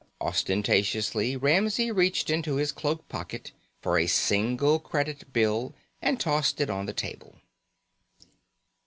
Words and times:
Ostentatiously, 0.19 1.37
Ramsey 1.37 1.91
reached 1.91 2.31
into 2.31 2.55
his 2.55 2.71
cloak 2.71 3.07
pocket 3.07 3.51
for 3.83 3.99
a 3.99 4.07
single 4.07 4.79
credit 4.79 5.31
bill 5.31 5.75
and 6.01 6.19
tossed 6.19 6.59
it 6.59 6.71
on 6.71 6.87
the 6.87 6.91
table. 6.91 7.35